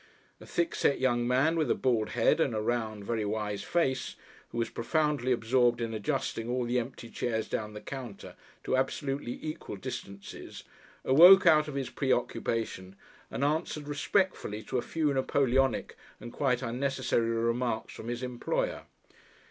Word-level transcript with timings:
A 0.39 0.47
thickset 0.47 0.99
young 0.99 1.27
man 1.27 1.55
with 1.55 1.69
a 1.69 1.75
bald 1.75 2.09
head 2.17 2.39
and 2.39 2.55
a 2.55 2.59
round, 2.59 3.05
very 3.05 3.23
wise 3.23 3.61
face, 3.61 4.15
who 4.49 4.57
was 4.57 4.71
profoundly 4.71 5.31
absorbed 5.31 5.79
in 5.79 5.93
adjusting 5.93 6.49
all 6.49 6.63
the 6.65 6.79
empty 6.79 7.07
chairs 7.07 7.47
down 7.47 7.73
the 7.75 7.81
counter 7.81 8.35
to 8.63 8.75
absolutely 8.75 9.37
equal 9.45 9.75
distances, 9.75 10.63
awoke 11.05 11.45
out 11.45 11.67
of 11.67 11.75
his 11.75 11.91
preoccupation 11.91 12.95
and 13.29 13.43
answered 13.43 13.87
respectfully 13.87 14.63
to 14.63 14.79
a 14.79 14.81
few 14.81 15.13
Napoleonic 15.13 15.95
and 16.19 16.33
quite 16.33 16.63
unnecessary 16.63 17.29
remarks 17.29 17.93
from 17.93 18.07
his 18.07 18.23
employer. 18.23 18.85